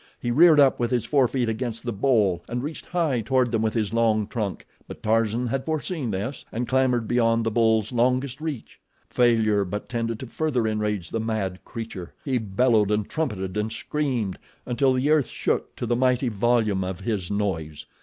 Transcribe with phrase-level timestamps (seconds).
[0.19, 3.75] He reared up with his forefeet against the bole and reached high toward them with
[3.75, 8.79] his long trunk; but Tarzan had foreseen this and clambered beyond the bull's longest reach.
[9.11, 12.15] Failure but tended to further enrage the mad creature.
[12.25, 17.01] He bellowed and trumpeted and screamed until the earth shook to the mighty volume of
[17.01, 17.85] his noise.